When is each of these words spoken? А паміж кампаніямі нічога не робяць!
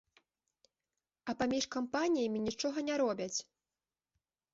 А 1.31 1.35
паміж 1.41 1.67
кампаніямі 1.75 2.39
нічога 2.47 2.79
не 2.87 2.95
робяць! 3.03 3.39